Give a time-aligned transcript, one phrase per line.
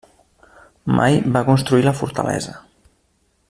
[0.99, 2.59] Mai va construir la fortalesa.